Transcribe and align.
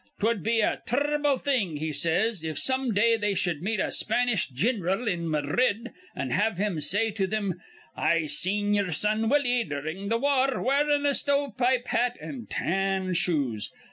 ''Twud 0.19 0.41
be 0.41 0.61
a 0.61 0.81
tur 0.87 1.15
r'ble 1.15 1.37
thing,' 1.37 1.77
he 1.77 1.93
says, 1.93 2.41
'if 2.43 2.57
some 2.57 2.91
day 2.91 3.15
they 3.17 3.35
shud 3.35 3.61
meet 3.61 3.79
a 3.79 3.91
Spanish 3.91 4.47
gin'ral 4.49 5.07
in 5.07 5.27
Mahdrid, 5.29 5.93
an' 6.15 6.31
have 6.31 6.57
him 6.57 6.79
say 6.79 7.11
to 7.11 7.27
thim, 7.27 7.61
"I 7.95 8.25
seen 8.25 8.73
ye'er 8.73 8.93
son 8.93 9.29
Willie 9.29 9.63
durin' 9.63 10.09
th' 10.09 10.19
war 10.19 10.59
wearin' 10.59 11.05
a 11.05 11.13
stovepipe 11.13 11.87
hat 11.89 12.17
an' 12.19 12.47
tan 12.49 13.13
shoes." 13.13 13.69